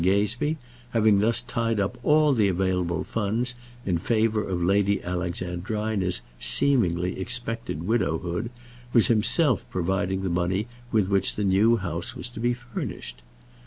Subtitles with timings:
[0.03, 0.57] Gazebee,
[0.93, 3.53] having thus tied up all the available funds
[3.85, 8.49] in favour of Lady Alexandrina's seemingly expected widowhood,
[8.93, 13.21] was himself providing the money with which the new house was to be furnished.